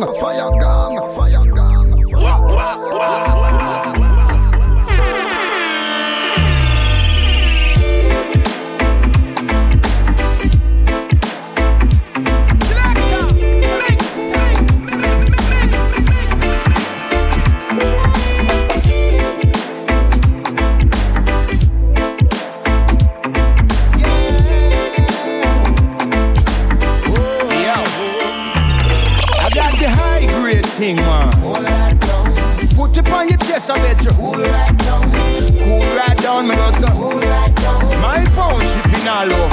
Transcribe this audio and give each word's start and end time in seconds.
gang, 0.00 0.14
fire 0.20 0.50
gang, 0.58 0.96
fire 1.14 1.23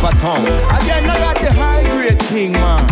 all 0.03 0.07
over 0.07 0.17
town. 0.17 0.45
Again, 0.45 1.09
I 1.09 1.17
got 1.17 1.35
the 1.37 1.53
high 1.53 1.83
grade 1.91 2.19
thing, 2.23 2.51
man. 2.53 2.87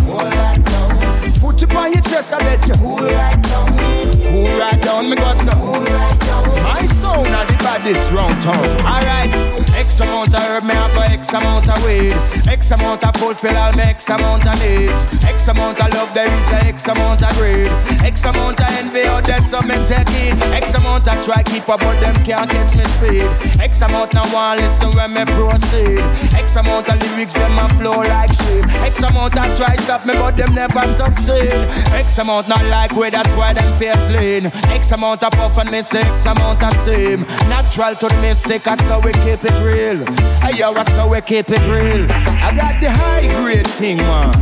Put 1.40 1.64
it 1.64 1.76
on 1.76 1.94
your 1.94 2.02
chest, 2.04 2.34
I 2.34 2.40
bet 2.40 2.68
you. 2.68 2.74
Cool 2.76 3.00
right 3.00 3.42
down. 3.42 3.78
Cool 4.26 4.60
right 4.60 4.82
down, 4.82 5.10
me 5.10 5.16
go 5.16 5.34
so. 5.34 5.52
Cool 5.52 5.84
right 5.86 6.20
down. 6.20 6.64
My 6.64 6.86
sound 6.86 7.28
are 7.28 7.49
baddest 7.80 8.12
round 8.12 8.42
town. 8.42 8.66
Alright, 8.82 9.34
X 9.76 10.00
amount 10.00 10.34
of 10.34 10.42
herb, 10.42 10.64
me 10.64 10.74
have 10.74 10.96
a 10.96 11.12
X 11.12 11.34
amount 11.34 11.70
of 11.70 11.84
weed. 11.86 12.14
X 12.48 12.72
amount 12.72 13.06
of 13.06 13.16
fulfill 13.16 13.58
all 13.58 13.74
my 13.74 13.84
X 13.84 14.10
amount 14.10 14.48
of 14.48 14.60
needs. 14.60 15.24
X 15.24 15.48
amount 15.48 15.82
of 15.82 15.94
love, 15.94 16.14
there 16.14 16.28
is 16.28 16.52
a 16.52 16.66
X 16.66 16.88
amount 16.88 17.24
of 17.24 17.32
greed. 17.38 17.68
X 18.04 18.24
amount 18.26 18.60
of 18.60 18.70
envy, 18.78 19.04
out 19.04 19.24
there 19.24 19.42
some 19.42 19.68
men 19.68 19.86
take 19.86 20.08
it. 20.10 20.36
X 20.54 20.74
amount 20.76 21.08
of 21.08 21.24
try 21.24 21.44
keep 21.44 21.68
up, 21.70 21.80
but 21.80 22.00
them 22.00 22.16
can't 22.24 22.50
catch 22.50 22.76
me 22.76 22.84
speed. 22.96 23.62
X 23.62 23.82
amount 23.82 24.16
of 24.16 24.34
want 24.34 24.62
listen 24.62 24.92
when 24.92 25.14
me 25.14 25.26
proceed. 25.26 26.00
X 26.36 26.56
amount 26.56 26.90
of 26.90 27.02
lyrics, 27.02 27.34
them 27.34 27.58
a 27.58 27.70
flow 27.76 28.02
like 28.02 28.34
stream. 28.34 28.66
X 28.84 29.02
amount 29.04 29.38
of 29.38 29.58
try 29.58 29.76
stop 29.78 30.06
me, 30.06 30.14
but 30.14 30.36
them 30.36 30.54
never 30.54 30.86
succeed. 30.88 31.52
X 31.94 32.18
amount 32.18 32.48
not 32.48 32.64
like 32.66 32.96
way, 32.96 33.10
that's 33.10 33.30
why 33.36 33.54
them 33.54 33.74
face 33.78 34.10
lean. 34.10 34.46
X 34.72 34.92
amount 34.92 35.24
of 35.24 35.32
puff 35.32 35.58
and 35.58 35.72
miss 35.72 35.94
X 35.94 36.26
amount 36.26 36.64
of 36.64 36.74
steam. 36.82 37.26
Natural 37.70 37.96
to 37.98 38.08
the 38.08 38.22
mistake, 38.22 38.64
that's 38.64 38.82
how 38.86 39.00
we 39.00 39.12
keep 39.12 39.46
it 39.46 39.54
real. 39.62 40.04
Hey, 40.42 40.58
yo, 40.58 40.74
that's 40.74 40.90
how 40.96 41.08
we 41.08 41.22
keep 41.22 41.52
it 41.52 41.62
real. 41.70 42.08
I 42.42 42.52
got 42.52 42.82
the 42.82 42.90
high 42.90 43.28
grade 43.38 43.68
thing, 43.68 43.98
man. 43.98 44.34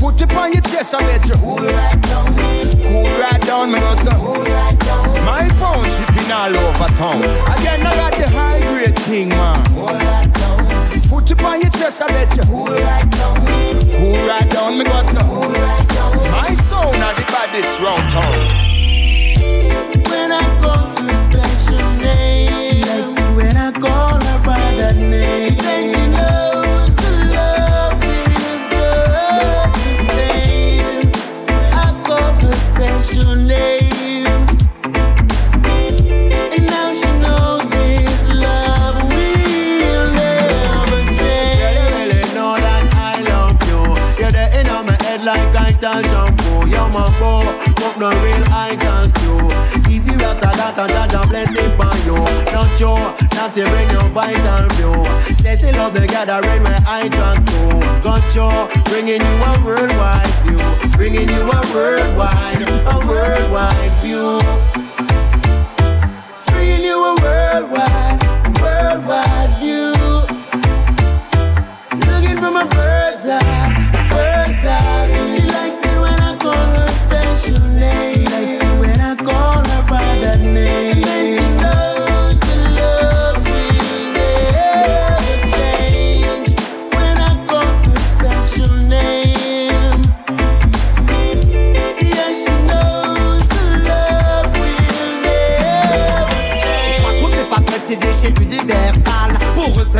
Put 0.00 0.22
it 0.22 0.34
on 0.34 0.52
your 0.54 0.62
chest, 0.62 0.94
I 0.94 1.00
bet 1.00 1.28
you. 1.28 1.34
Cool 1.34 1.58
right 1.58 2.00
down. 2.00 2.34
Cool 2.88 3.04
right 3.20 3.40
down, 3.42 3.72
me 3.72 3.78
go 3.78 3.94
so. 3.96 4.08
Cool 4.08 4.42
right 4.42 4.78
down. 4.80 5.06
My 5.26 5.46
pound 5.60 5.86
shipping 5.92 6.32
all 6.32 6.56
over 6.56 6.88
town. 6.96 7.20
Again, 7.52 7.86
I 7.86 7.94
got 7.94 8.14
the 8.14 8.26
high 8.30 8.60
grade 8.72 8.98
thing, 9.00 9.28
man. 9.28 9.62
Cool 9.66 9.84
right 9.84 10.32
down. 10.32 10.64
Put 11.10 11.30
it 11.30 11.44
on 11.44 11.60
your 11.60 11.70
chest, 11.72 12.00
I 12.00 12.06
bet 12.08 12.34
you. 12.34 12.42
Cool 12.44 12.72
right 12.72 13.10
down. 13.10 13.36
Cool 13.92 14.16
right 14.26 14.48
down, 14.48 14.78
me 14.78 14.84
go 14.84 15.02
so. 15.02 15.20
Cool 15.28 15.52
right 15.60 15.88
down. 15.88 16.16
My 16.32 16.54
sound 16.54 17.02
are 17.04 17.14
the 17.14 17.22
baddest 17.28 17.80
round 17.82 18.08
town. 18.08 18.48
When 20.08 20.32
I 20.32 20.40
call 20.62 20.91
no 22.02 23.36
la 23.36 23.68
i 23.68 23.72
call 23.72 24.20
her 24.26 24.38
by 24.44 24.60
that 24.78 24.96
name, 24.96 25.50
she 25.94 26.04
knows 26.16 26.94
the 26.96 27.12
love 27.34 28.02
is 28.04 28.66
just 28.74 29.74
the 29.84 29.94
same. 30.10 31.10
I 31.72 31.86
call 32.06 32.32
her 32.42 32.52
special 32.68 33.34
name, 33.36 34.46
and 36.54 36.64
now 36.66 36.92
she 36.92 37.10
knows 37.24 37.62
this 37.70 38.28
love 38.28 38.96
will 39.08 40.06
never 40.12 41.00
fade. 41.18 42.32
Girl, 42.34 42.58
you 43.68 43.80
you're 44.18 44.32
the 44.32 44.46
enemy 44.60 44.96
at 45.12 45.20
like 45.24 45.54
i 45.56 45.72
can't 45.80 46.04
jump 46.06 46.40
for 46.42 46.66
you 46.66 46.84
my 46.96 47.08
poor 47.18 47.44
hope 47.80 47.96
no 47.98 48.10
real 48.22 48.44
icons 48.50 49.12
too. 49.20 49.81
Easy 50.02 50.14
after 50.14 50.50
that, 50.58 50.74
and 50.78 50.90
judge 50.90 51.14
a 51.14 51.22
blessing 51.28 51.70
for 51.78 51.94
you. 52.02 52.18
Not 52.50 52.76
sure, 52.76 53.14
not 53.38 53.54
to 53.54 53.62
bring 53.70 53.88
your 53.90 54.08
vital 54.10 54.66
view. 54.74 54.98
Say 55.36 55.54
she 55.54 55.70
love 55.70 55.94
the 55.94 56.08
gathering 56.08 56.64
where 56.64 56.82
I 56.88 57.08
track 57.08 57.38
to. 57.46 58.02
Got 58.02 58.34
you, 58.34 58.82
bringing 58.90 59.22
you 59.22 59.34
a 59.46 59.62
worldwide 59.64 60.26
view. 60.42 60.58
Bringing 60.96 61.28
you 61.28 61.42
a 61.42 61.60
worldwide, 61.72 62.62
a 62.66 63.06
worldwide 63.06 63.92
view. 64.02 64.81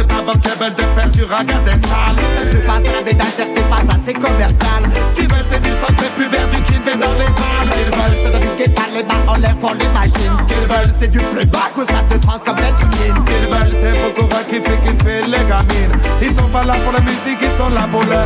C'est 0.03 0.09
pas 0.09 0.23
bankable 0.23 0.75
de 0.75 0.83
faire 0.95 1.11
du 1.11 1.25
raga 1.25 1.59
d'être 1.61 1.87
sale. 1.87 2.17
Ça 2.37 2.51
se 2.51 2.57
passe 2.59 2.89
à 2.89 2.93
la 2.93 3.03
bédagère, 3.03 3.47
c'est 3.55 3.69
pas 3.69 3.77
ça, 3.77 3.99
c'est 4.05 4.15
commercial. 4.15 4.83
Ce 5.11 5.21
qu'ils 5.21 5.29
veulent, 5.29 5.47
c'est 5.49 5.63
du 5.63 5.71
sang 5.71 5.95
pubère, 6.17 6.49
du 6.49 6.63
kid 6.63 6.83
fait 6.85 6.99
dans 6.99 7.13
les 7.15 7.27
salles. 7.27 7.69
Ce 7.71 7.79
qu'ils 7.79 7.93
veulent, 7.95 8.19
c'est 8.23 8.33
de 8.33 8.39
big 8.39 8.77
les 8.95 9.03
mains 9.05 9.25
en 9.27 9.37
l'air 9.37 9.57
font 9.59 9.75
les 9.75 9.89
machines. 9.89 10.37
Ce 10.39 10.55
qu'ils 10.55 10.67
veulent, 10.67 10.95
c'est 10.99 11.11
du 11.11 11.19
playback 11.19 11.79
au 11.79 11.83
stade 11.83 12.09
de 12.09 12.25
France 12.25 12.41
comme 12.45 12.57
Maître 12.57 12.87
Gims. 12.93 13.15
Ce 13.17 13.23
qu'ils 13.31 13.49
veulent, 13.49 13.77
c'est 13.81 13.95
Pokora 14.03 14.43
qui 14.45 14.61
fait 14.61 14.79
kiffer 14.85 15.23
les 15.27 15.45
gamines. 15.47 15.95
Ils 16.21 16.35
sont 16.35 16.49
pas 16.49 16.65
là 16.65 16.75
pour 16.83 16.93
la 16.93 17.01
musique, 17.01 17.39
ils 17.41 17.59
sont 17.59 17.71
là 17.71 17.87
pour 17.91 18.03
le. 18.03 18.25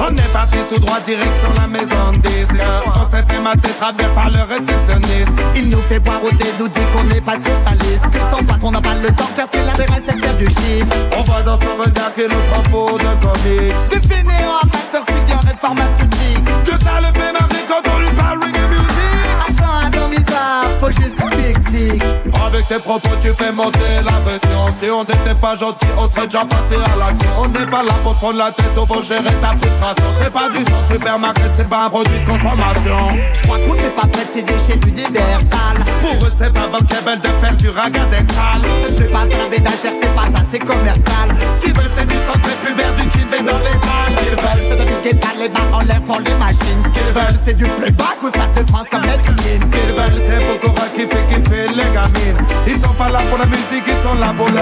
On 0.00 0.14
est 0.14 0.32
parti 0.32 0.58
tout 0.68 0.80
droit, 0.80 1.00
direction 1.04 1.50
la 1.56 1.66
maison 1.66 2.12
de 2.12 2.18
disque. 2.18 2.33
On 3.04 3.10
s'est 3.10 3.22
fait 3.28 3.40
mater 3.40 3.68
travers 3.78 4.14
par 4.14 4.30
le 4.30 4.40
réceptionniste. 4.48 5.30
Il 5.54 5.68
nous 5.68 5.82
fait 5.82 5.98
boire 5.98 6.22
au 6.24 6.30
thé, 6.30 6.46
nous 6.58 6.68
dit 6.68 6.80
qu'on 6.94 7.04
n'est 7.04 7.20
pas 7.20 7.36
sur 7.38 7.54
sa 7.66 7.74
liste. 7.74 8.00
Que 8.10 8.18
son 8.34 8.42
patron 8.44 8.70
n'a 8.70 8.80
pas 8.80 8.94
le 8.94 9.08
temps, 9.08 9.28
parce 9.36 9.50
que 9.50 9.58
l'intérêt 9.58 10.00
c'est 10.06 10.14
de 10.14 10.20
faire 10.20 10.36
du 10.36 10.46
chiffre. 10.46 10.96
On 11.18 11.22
voit 11.22 11.42
dans 11.42 11.60
son 11.60 11.76
regard 11.76 12.14
qu'il 12.14 12.28
nous 12.28 12.42
prend 12.50 12.62
pour 12.70 12.98
de 12.98 13.04
comique. 13.20 13.74
Défini 13.90 14.40
en 14.46 14.66
acteur 14.68 15.04
figure 15.06 15.42
de 15.42 15.58
pharmaceutique. 15.58 16.44
Que 16.64 16.70
ça 16.82 17.00
le 17.00 17.12
fait 17.18 17.32
marrer 17.32 17.64
quand 17.68 17.82
on 17.94 17.98
lui 17.98 18.08
Avec 22.54 22.68
tes 22.68 22.78
propos, 22.78 23.08
tu 23.20 23.32
fais 23.34 23.50
monter 23.50 23.80
la 24.04 24.12
pression. 24.20 24.72
Si 24.80 24.88
on 24.88 25.00
n'était 25.00 25.34
pas 25.34 25.56
gentil, 25.56 25.88
on 25.98 26.06
serait 26.06 26.26
déjà 26.26 26.44
passé 26.44 26.78
à 26.86 26.96
l'action. 26.96 27.28
On 27.36 27.48
n'est 27.48 27.66
pas 27.66 27.82
là 27.82 27.92
pour 28.04 28.14
prendre 28.14 28.38
la 28.38 28.52
tête, 28.52 28.70
on 28.76 28.84
va 28.84 29.02
gérer 29.02 29.34
ta 29.42 29.48
frustration. 29.48 30.04
C'est 30.22 30.30
pas 30.30 30.48
du 30.48 30.58
sang 30.58 30.86
supermarket, 30.88 31.50
c'est 31.56 31.68
pas 31.68 31.86
un 31.86 31.90
produit 31.90 32.16
de 32.16 32.24
consommation. 32.24 33.18
Je 33.32 33.42
crois 33.42 33.58
qu'on 33.58 33.74
n'est 33.74 33.90
pas 33.90 34.06
prêt 34.06 34.24
de 34.26 34.32
ces 34.32 34.42
déchets 34.42 34.78
universal. 34.86 35.82
Pour 36.00 36.28
eux, 36.28 36.32
c'est 36.38 36.52
pas 36.52 36.68
bankable 36.68 37.20
de 37.22 37.28
faire 37.42 37.56
du 37.56 37.70
raga 37.70 38.04
d'être 38.04 38.32
sale. 38.32 38.62
Ça 38.84 38.98
se 38.98 39.02
passe 39.02 39.34
à 39.34 39.38
la 39.38 39.46
bédagère, 39.48 39.92
c'est 40.00 40.14
pas 40.14 40.30
ça, 40.32 40.44
c'est 40.52 40.60
commercial. 40.60 41.34
Ce 41.58 41.64
qu'ils 41.64 41.74
veulent, 41.74 41.90
c'est 41.96 42.06
du 42.06 42.14
sang 42.14 42.38
pubère, 42.64 42.94
du 42.94 43.08
kid 43.08 43.30
dans 43.30 43.58
les 43.58 43.78
salles. 43.82 44.14
Ce 44.16 44.22
qu'ils 44.22 44.30
veulent, 44.30 44.64
c'est 44.68 44.78
de 44.78 44.84
big 45.02 45.24
les 45.38 45.48
mains 45.48 45.72
en 45.72 45.80
l'air 45.80 46.00
font 46.06 46.18
les 46.18 46.34
machines. 46.34 46.82
Ce 46.84 46.88
qu'ils 46.90 47.12
veulent, 47.12 47.38
c'est 47.42 47.56
du 47.56 47.64
playback 47.64 48.22
au 48.22 48.28
stade 48.28 48.54
de 48.54 48.70
France 48.70 48.86
comme 48.90 49.02
Gims. 49.02 49.60
Ce 49.62 49.76
qu'ils 49.76 49.94
veulent, 49.94 50.22
c'est 50.28 50.40
Pokora 50.46 50.86
qui 50.94 51.06
fait 51.06 51.24
kiffer 51.26 51.66
les 51.68 51.90
gamines. 51.92 52.43
Ils 52.66 52.80
sont 52.80 52.94
pas 52.94 53.10
là 53.10 53.20
pour 53.28 53.38
la 53.38 53.46
musique, 53.46 53.84
ils 53.86 54.02
sont 54.02 54.14
là 54.14 54.32
pour 54.36 54.48
le. 54.48 54.60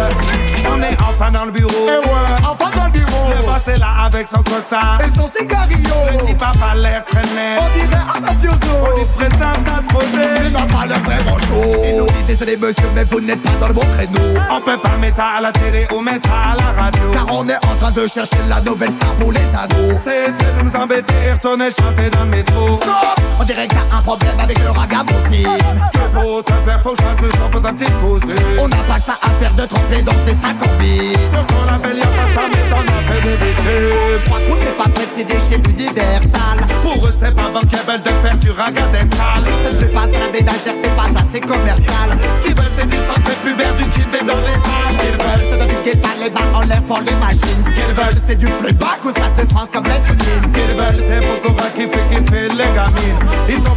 On 0.70 0.80
est 0.82 0.96
enfin 1.02 1.30
dans 1.30 1.44
le 1.44 1.52
bureau. 1.52 1.86
Et 1.86 1.98
ouais, 1.98 2.48
enfin 2.48 2.70
dans 2.76 2.84
le 2.86 2.90
bureau. 2.90 3.28
Le 3.30 3.46
boss 3.46 3.68
est 3.68 3.78
là 3.78 4.04
avec 4.04 4.26
son 4.28 4.42
costard. 4.42 4.98
Et 5.00 5.18
son 5.18 5.28
cigarillo. 5.30 5.94
Le 6.12 6.26
type 6.26 6.42
a 6.42 6.58
pas 6.58 6.74
l'air 6.74 7.04
très 7.06 7.22
net. 7.22 7.60
On 7.60 7.68
dirait 7.78 8.02
un 8.16 8.20
mafioso. 8.20 8.56
On 8.82 8.98
lui 8.98 9.06
présente 9.16 9.66
notre 9.66 9.86
projet. 9.86 10.28
Il 10.44 10.52
n'a 10.52 10.66
pas 10.66 10.86
l'air 10.86 11.00
vraiment 11.00 11.38
chaud. 11.38 11.82
Il 11.84 11.96
nous 11.96 12.06
dit 12.06 12.22
désolé 12.26 12.56
monsieur, 12.56 12.88
mais 12.94 13.04
vous 13.04 13.20
n'êtes 13.20 13.42
pas 13.42 13.54
dans 13.60 13.68
le 13.68 13.74
bon 13.74 13.86
créneau. 13.96 14.40
On 14.50 14.60
peut 14.60 14.78
pas 14.78 14.96
mettre 14.98 15.16
ça 15.16 15.26
à 15.38 15.40
la 15.40 15.52
télé 15.52 15.86
ou 15.94 16.00
mettre 16.00 16.28
ça 16.28 16.52
à 16.52 16.56
la 16.56 16.82
radio. 16.82 17.02
Car 17.12 17.26
on 17.30 17.48
est 17.48 17.66
en 17.66 17.74
train 17.80 17.90
de 17.90 18.06
chercher 18.06 18.38
la 18.48 18.60
nouvelle 18.60 18.90
star 18.90 19.14
pour 19.14 19.32
les 19.32 19.46
ados. 19.56 19.98
C'est 20.04 20.32
de 20.32 20.62
nous 20.62 20.76
embêter 20.76 21.14
et 21.26 21.32
retourner 21.32 21.68
chanter 21.70 22.10
dans 22.10 22.24
le 22.24 22.30
métro. 22.30 22.76
Stop 22.76 23.21
On 23.38 23.44
dirait 23.44 23.66
qu'il 23.66 23.78
y 23.78 23.80
a 23.80 23.96
un 23.96 24.02
problème 24.02 24.38
avec 24.38 24.58
le 24.58 24.70
ragamuffin. 24.70 25.56
Que 25.92 25.98
pour 26.12 26.44
te 26.44 26.52
plaire, 26.64 26.80
faut 26.82 26.96
chanter 26.96 27.30
son 27.38 27.48
pour 27.50 27.62
ta 27.62 27.72
petite 27.72 27.98
cousine. 27.98 28.34
On 28.58 28.68
n'a 28.68 28.76
pas 28.88 28.98
que 28.98 29.06
ça 29.06 29.18
à 29.22 29.30
faire 29.40 29.54
de 29.54 29.64
tremper 29.66 30.02
dans 30.02 30.14
tes 30.24 30.34
sacs 30.34 30.62
en 30.62 30.78
billes. 30.78 31.16
Sur 31.32 31.46
ton 31.46 31.64
label, 31.66 31.98
y'a 31.98 32.06
pas 32.06 32.28
ça, 32.34 32.42
mais 32.48 32.70
t'en 32.70 32.80
as 32.80 33.02
fait 33.08 33.22
des 33.22 33.36
bêtises. 33.36 34.20
Je 34.20 34.24
crois 34.24 34.38
qu'on 34.48 34.56
n'est 34.56 34.76
pas 34.78 34.88
prêt 34.90 35.06
de 35.06 35.14
ces 35.14 35.24
déchets 35.24 35.60
universal. 35.70 36.58
Pour 36.82 37.06
eux, 37.06 37.14
c'est 37.18 37.34
pas 37.34 37.48
bankable 37.48 38.02
te 38.02 38.10
faire 38.26 38.38
du 38.38 38.50
raga 38.50 38.86
d'être 38.88 39.14
sale. 39.14 39.44
Ça 39.64 39.72
ne 39.72 39.78
fait 39.78 39.92
pas 39.92 40.06
sur 40.10 40.20
la 40.20 40.32
ménagère, 40.32 40.74
c'est 40.82 40.96
pas 40.96 41.10
assez 41.20 41.40
commercial. 41.40 42.08
Ce 42.38 42.46
qu'ils 42.46 42.54
veulent, 42.54 42.72
c'est 42.76 42.88
du 42.88 42.96
sang 42.96 43.22
pubère, 43.42 43.74
du 43.74 43.84
kid 43.90 44.06
dans 44.26 44.40
les 44.40 44.58
salles. 44.62 44.94
Ce 44.94 45.02
qu'ils 45.02 45.18
veulent, 45.18 45.44
c'est 45.50 45.58
de 45.58 45.96
big 45.96 46.12
les 46.22 46.30
mains 46.30 46.52
en 46.54 46.62
l'air 46.62 46.82
pour 46.82 47.00
les 47.00 47.14
machines. 47.16 47.62
Ce 47.64 47.70
qu'ils 47.70 47.94
veulent, 47.94 48.20
c'est 48.24 48.36
du 48.36 48.46
playback 48.46 49.04
au 49.04 49.10
stade 49.10 49.34
de 49.36 49.52
France 49.52 49.68
comme 49.72 49.84
Red 49.86 50.02
King. 50.06 50.42
Ce 50.42 50.48
qu'ils 50.48 50.76
veulent, 50.76 51.04
c'est 51.08 51.20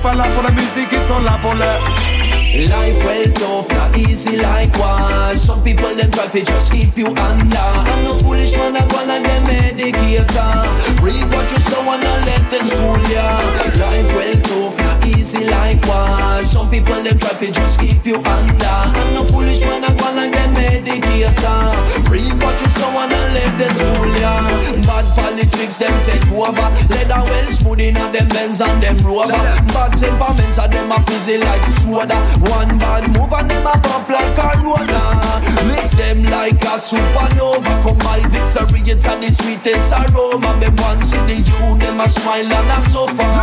pas 0.06 0.14
là 0.14 0.26
pour 0.36 0.44
la 0.44 0.52
musique, 0.52 0.92
ils 0.92 1.08
sont 1.12 1.20
là 1.20 1.40
pour 1.42 1.56
le. 1.56 1.66
Life 2.56 3.04
well 3.04 3.34
tough, 3.34 3.70
not 3.76 3.98
easy 3.98 4.38
like 4.38 4.74
one. 4.78 5.36
Some 5.36 5.62
people 5.64 5.94
them 5.96 6.12
try 6.12 6.28
to 6.28 6.42
just 6.46 6.72
keep 6.72 6.96
you 6.98 7.08
under. 7.08 7.70
I'm 7.92 8.04
no 8.04 8.14
foolish 8.14 8.56
man, 8.56 8.78
I 8.78 8.82
and 8.82 9.26
them 9.26 9.44
medicator. 9.44 10.64
Read 11.02 11.26
what 11.34 11.52
you 11.52 11.60
sow 11.70 11.82
and 11.82 12.04
let 12.04 12.46
them 12.52 12.66
school 12.66 13.02
ya. 13.12 13.28
Life 13.82 14.10
well 14.16 14.38
tough, 14.48 14.78
not 14.78 15.06
easy 15.06 15.44
like 15.46 15.84
one. 15.88 16.46
Some 16.46 16.70
people 16.70 16.96
them 17.04 17.18
try 17.18 17.34
to 17.34 17.52
just 17.52 17.80
keep 17.80 18.06
you 18.06 18.18
under. 18.24 18.80
I'm 19.00 19.14
no 19.14 19.24
foolish 19.26 19.62
man, 19.62 19.84
I 19.84 19.90
and 19.90 20.34
them 20.34 20.54
medicator. 20.54 21.76
Read 22.10 22.36
what 22.42 22.62
you 22.62 22.70
sow 22.78 22.94
and 22.96 23.12
let 23.12 23.58
them 23.60 23.74
school 23.74 24.12
ya. 24.22 24.34
Bad 24.88 25.06
politics 25.18 25.78
them 25.78 25.92
take 26.04 26.24
over. 26.32 26.70
Leather 26.88 27.05
well 27.94 27.96
smooth 27.96 28.06
in 28.06 28.12
them 28.12 28.28
Benz 28.30 28.62
and 28.62 28.82
them 28.82 28.98
Rover. 28.98 29.32
Bad 29.32 29.94
temperaments 29.98 30.58
and 30.58 30.74
them 30.74 30.92
a 30.92 31.02
fizzy 31.06 31.38
like 31.38 31.64
soda. 31.64 32.16
One 32.50 32.78
bad 32.78 33.08
move 33.16 33.34
and 33.34 33.50
them 33.50 33.68
a 33.68 33.74
pop 33.78 34.10
like 34.10 34.38
a 34.38 34.64
roller. 34.64 35.10
Make 35.68 35.92
them 35.92 36.24
like 36.24 36.62
a 36.64 36.78
supernova. 36.80 37.84
Come 37.84 37.98
my 38.00 38.20
victory, 38.30 38.82
it's 38.92 39.06
the 39.06 39.30
sweetest 39.44 39.94
aroma. 39.94 40.58
Me 40.58 40.68
one 40.82 41.02
see 41.04 41.20
the 41.26 41.36
you, 41.36 41.78
them 41.80 42.00
a 42.00 42.10
smile 42.10 42.46
and 42.46 42.72
a 42.72 42.82
suffer. 42.90 43.34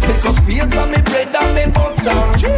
Because 0.00 0.38
faith 0.40 0.76
are 0.76 0.86
me 0.86 1.00
bread 1.02 1.34
and 1.34 1.54
me 1.54 1.64
butter. 1.72 2.10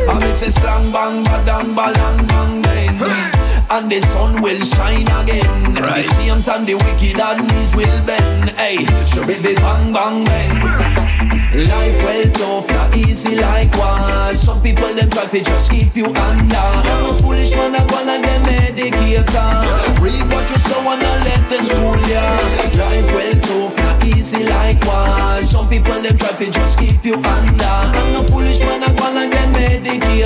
I 0.08 0.18
me 0.20 0.32
say 0.32 0.50
strong 0.50 0.92
bang, 0.92 1.24
badang, 1.24 1.74
balang, 1.74 2.26
bang, 2.28 2.62
bang, 2.62 2.98
bang. 2.98 3.39
And 3.70 3.88
the 3.88 4.00
sun 4.00 4.42
will 4.42 4.60
shine 4.66 5.06
again. 5.22 5.74
Right. 5.78 6.02
The 6.02 6.14
same 6.18 6.42
time 6.42 6.66
the 6.66 6.74
wicked 6.74 7.20
and 7.20 7.46
knees 7.46 7.70
will 7.70 8.02
bend. 8.04 8.50
Hey, 8.58 8.82
so 9.06 9.24
be 9.24 9.38
bang, 9.38 9.92
bang, 9.94 10.24
bang. 10.24 11.00
Life 11.54 11.98
well 12.02 12.26
tough, 12.34 12.68
not 12.68 12.96
easy 12.96 13.36
like 13.36 13.70
one. 13.78 14.34
Some 14.34 14.60
people 14.60 14.90
them 14.94 15.08
try 15.10 15.26
to 15.26 15.40
just 15.40 15.70
keep 15.70 15.94
you 15.94 16.06
under. 16.06 16.56
I'm 16.56 17.10
a 17.10 17.18
foolish 17.22 17.52
man, 17.52 17.76
I 17.76 17.86
go 17.86 17.98
and 18.02 18.24
them 18.24 18.42
medicator. 18.42 20.02
Read 20.02 20.26
what 20.34 20.50
you 20.50 20.58
sow 20.66 20.82
and 20.90 21.02
let 21.02 21.42
them 21.46 21.64
school 21.64 21.94
ya. 22.10 22.26
Life 22.74 23.14
well 23.14 23.38
tough, 23.38 23.76
not 23.78 24.04
easy 24.04 24.42
like 24.50 24.82
one. 24.84 25.44
Some 25.44 25.68
people 25.68 25.94
them 26.02 26.18
try 26.18 26.32
to 26.32 26.50
just 26.50 26.76
keep 26.76 27.04
you 27.04 27.14
under. 27.14 27.49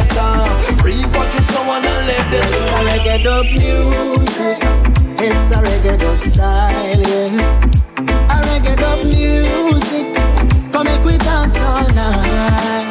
Medicator. 0.08 0.84
Read 0.84 1.06
what 1.16 1.34
you 1.34 1.42
sow 1.42 1.62
and 1.62 1.84
let 1.84 2.48
school. 2.48 2.60
It's 2.60 2.70
a 2.70 2.80
reggae 2.88 3.22
dub 3.22 3.46
music. 3.46 4.58
It's 5.20 5.50
a 5.50 5.62
reggae 5.62 5.98
dub 5.98 6.18
style, 6.18 7.00
yes. 7.00 7.64
A 7.96 8.36
reggae 8.48 8.76
dub 8.76 9.00
music. 9.04 10.06
Come 10.72 10.86
make 10.86 11.04
we 11.04 11.18
dance 11.18 11.56
all 11.58 11.88
night. 11.94 12.86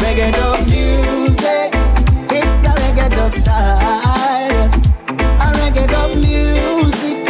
Reggae 0.00 0.32
dub 0.32 0.60
music. 0.68 1.74
It's 2.30 2.64
a 2.64 2.72
reggae 2.80 3.08
dub 3.10 3.32
style. 3.32 4.50
Yes. 4.50 4.86
A 5.18 5.52
reggae 5.58 5.86
dub 5.88 6.10
music. 6.16 7.26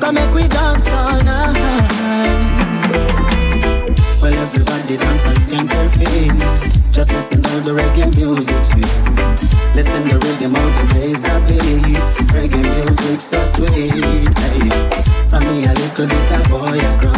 Come 0.00 0.14
make 0.14 0.32
we 0.34 0.48
dance 0.48 0.88
all 0.88 1.22
night. 1.24 1.52
Well, 4.20 4.34
everybody 4.34 4.96
dance 4.96 5.35
Just 6.96 7.12
listen 7.12 7.42
to 7.42 7.60
the 7.60 7.72
reggae 7.72 8.08
music 8.16 8.64
sweet. 8.64 8.88
Listen 9.76 10.08
to 10.08 10.16
the 10.16 10.26
rhythm 10.26 10.56
of 10.56 10.72
the 10.78 10.94
bass 10.94 11.26
I 11.26 11.40
beat. 11.40 11.60
Reggae 12.32 12.62
music 12.72 13.20
so 13.20 13.44
sweet. 13.44 13.92
Hey. 13.92 15.28
From 15.28 15.44
me 15.44 15.66
a 15.66 15.74
little 15.76 16.06
bit 16.06 16.32
of 16.32 16.48
boy 16.48 16.72
I 16.72 16.96
grow. 16.96 17.12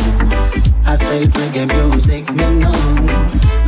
I 0.85 0.97
straight 0.97 1.29
reggae 1.29 1.69
music, 1.71 2.29
me 2.35 2.59
know. 2.59 2.75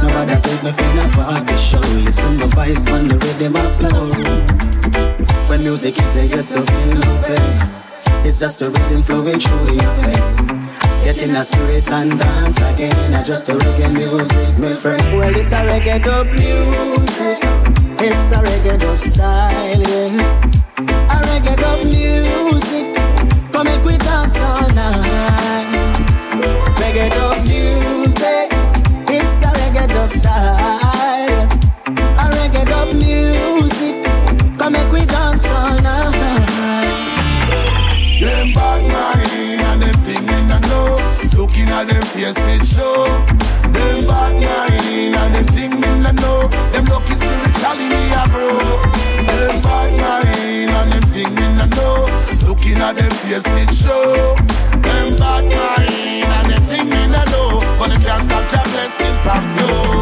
Nobody 0.02 0.34
take 0.42 0.62
me 0.64 0.72
from 0.72 0.96
the 0.96 1.08
party 1.14 1.56
show. 1.56 1.78
Listen 2.02 2.40
my 2.40 2.46
voice 2.58 2.84
on 2.88 3.06
the 3.06 3.14
rhythm 3.14 3.54
of 3.54 3.70
flow. 3.70 4.10
When 5.48 5.62
music 5.62 5.94
hits 5.94 6.16
you, 6.16 6.22
you 6.22 6.42
so 6.42 6.60
feel 6.60 7.00
pain. 7.22 7.70
It's 8.26 8.40
just 8.40 8.62
a 8.62 8.70
rhythm 8.70 9.02
flowing 9.02 9.38
through 9.38 9.74
your 9.74 9.92
vein. 10.02 10.69
Get 11.04 11.22
in 11.22 11.34
a 11.34 11.44
spirit 11.44 11.90
and 11.90 12.18
dance 12.18 12.58
again. 12.58 13.14
I 13.14 13.22
just 13.22 13.48
a 13.48 13.54
reggae 13.54 13.92
music, 13.92 14.58
my 14.58 14.74
friend. 14.74 15.02
Well, 15.16 15.34
it's 15.34 15.48
a 15.52 15.60
reggae 15.66 16.04
dub 16.04 16.26
music. 16.28 17.40
It's 18.00 18.30
a 18.32 18.36
reggae 18.36 18.78
dub 18.78 18.98
style, 18.98 19.80
yes. 19.80 20.44
A 20.76 21.16
reggae 21.26 21.56
dub 21.56 21.80
music. 21.84 22.09
At 41.80 41.88
them 41.88 42.02
face 42.02 42.36
it 42.36 42.66
show. 42.66 43.06
Them 43.72 44.04
bad 44.04 44.34
mind 44.36 45.16
and 45.16 45.34
them 45.34 45.46
thing 45.46 45.72
in 45.72 46.02
the 46.02 46.12
know. 46.12 46.46
Them 46.72 46.84
lucky 46.92 47.14
spiritually 47.14 47.88
me 47.88 48.02
a 48.12 48.28
grow. 48.28 48.76
Them 49.24 49.62
bad 49.64 49.88
mind 49.96 50.76
and 50.76 50.92
them 50.92 51.02
thing 51.08 51.32
in 51.38 51.56
the 51.56 51.66
know. 51.76 52.04
Looking 52.46 52.82
at 52.82 52.96
them 52.96 53.10
face 53.24 53.46
it 53.46 53.72
show. 53.72 54.36
Them 54.76 55.16
bad 55.16 55.44
mind 55.48 56.28
and 56.28 56.50
them 56.52 56.62
thing 56.68 56.92
in 56.92 57.12
the 57.12 57.24
know. 57.32 57.64
But 57.78 57.96
they 57.96 58.04
can't 58.04 58.24
stop 58.24 58.44
your 58.52 58.64
blessing 58.74 59.16
from 59.24 59.48
flow. 59.56 59.99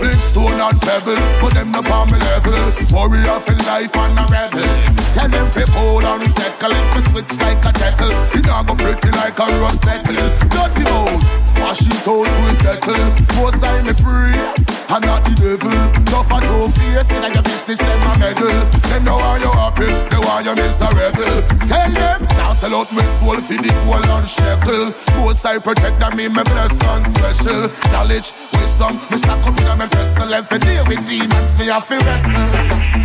Them 0.00 0.08
flick 0.08 0.20
stone 0.22 0.60
and 0.60 0.80
pebble, 0.80 1.14
but 1.40 1.52
them 1.52 1.72
no 1.72 1.82
me 1.82 2.18
level. 2.18 2.56
Warrior 2.90 3.38
for 3.40 3.54
life 3.68 3.94
and 3.94 4.18
a 4.18 4.24
rebel. 4.32 4.64
Tell 5.12 5.28
them 5.28 5.50
fi 5.50 5.64
down 6.00 6.20
the 6.20 6.28
circle, 6.28 6.72
it 6.72 6.94
me 6.94 7.00
switch 7.02 7.38
like 7.40 7.64
a 7.66 7.72
tackle. 7.72 8.10
It 8.32 8.46
not 8.46 8.66
go 8.66 8.74
pretty 8.74 9.10
like 9.10 9.38
a 9.38 9.60
rust 9.60 9.82
tackle. 9.82 10.16
Dirty 10.16 10.84
mouth, 10.84 11.22
wash 11.60 11.82
it 11.82 12.08
out 12.08 12.24
with 12.40 12.58
tackle. 12.60 12.96
Most 13.36 13.62
I 13.62 13.82
me 13.82 13.92
praise, 14.00 14.79
and 14.90 15.06
not 15.06 15.22
the 15.24 15.32
devil. 15.38 15.70
Tough 16.10 16.32
and 16.34 16.42
two 16.42 16.68
face, 16.74 17.10
in 17.10 17.22
your 17.22 17.42
business 17.42 17.78
them 17.78 18.02
a 18.02 18.12
medal. 18.18 18.50
Them 18.90 19.04
know 19.04 19.18
how 19.18 19.36
you 19.38 19.50
happy, 19.54 19.86
they 19.86 20.18
want 20.18 20.46
you 20.46 20.54
miserable. 20.58 21.36
Tell 21.70 21.90
them, 21.90 22.18
now 22.34 22.52
sell 22.52 22.74
out 22.74 22.90
my 22.92 23.04
soul 23.18 23.38
for 23.38 23.54
the 23.54 23.70
gold 23.86 24.06
and 24.06 24.28
shekel. 24.28 24.90
Most 25.16 25.46
I 25.46 25.58
protect 25.58 26.00
them, 26.00 26.16
me 26.16 26.28
me 26.28 26.42
blessed 26.42 26.82
and 26.82 27.06
special. 27.06 27.70
Knowledge, 27.92 28.34
wisdom, 28.58 28.98
me 29.10 29.18
stack 29.18 29.46
up 29.46 29.58
in 29.58 29.78
my 29.78 29.86
vessel. 29.86 30.34
And 30.34 30.46
for 30.46 30.58
deal 30.58 30.84
with 30.86 31.06
demons, 31.06 31.56
me 31.58 31.66
have 31.70 31.86
to 31.88 31.96
wrestle. 32.02 32.50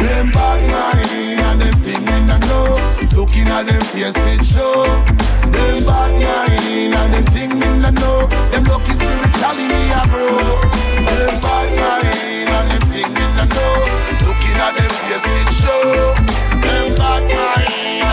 Them 0.02 0.32
bad 0.34 0.60
mind 0.70 1.40
and 1.40 1.62
them 1.62 1.76
thing 1.86 2.02
in 2.02 2.28
the 2.28 2.38
know. 2.50 2.82
Looking 3.16 3.48
at 3.48 3.68
them 3.68 3.82
face 3.94 4.18
it 4.18 4.44
show. 4.44 4.86
Them 5.54 5.86
bad 5.86 6.12
mind 6.18 6.55
mean 6.76 6.94
and 6.94 7.14
them 7.14 7.26
thing 7.26 7.52
me 7.60 7.68
no 7.80 7.90
know. 7.90 8.28
Them 8.52 8.64
lucky 8.66 8.92
spiritually 8.92 9.68
me 9.72 9.82
a 10.00 10.02
grow. 10.12 10.60
Them 11.08 11.34
bad 11.44 11.70
mind 11.80 12.50
and 12.58 12.68
them 12.72 12.84
thing 12.92 13.12
me 13.16 13.26
no 13.38 13.46
know. 13.56 13.76
Looking 14.28 14.58
at 14.66 14.74
them 14.78 14.92
face 15.08 15.28
it 15.40 15.50
show. 15.60 16.14
Them 16.64 16.96
bad 17.00 17.24
mind. 17.36 18.05